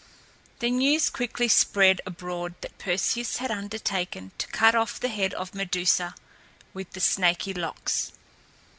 The 0.61 0.71
news 0.71 1.11
quickly 1.11 1.47
spread 1.47 2.01
abroad 2.07 2.55
that 2.61 2.75
Perseus 2.79 3.37
had 3.37 3.51
undertaken 3.51 4.31
to 4.39 4.47
cut 4.47 4.73
off 4.73 4.99
the 4.99 5.09
head 5.09 5.35
of 5.35 5.53
Medusa 5.53 6.15
with 6.73 6.89
the 6.93 6.99
snaky 6.99 7.53
locks. 7.53 8.11